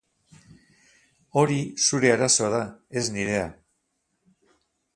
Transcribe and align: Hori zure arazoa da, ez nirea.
Hori 1.41 1.59
zure 1.87 2.11
arazoa 2.15 2.49
da, 2.55 2.63
ez 3.01 3.05
nirea. 3.19 3.45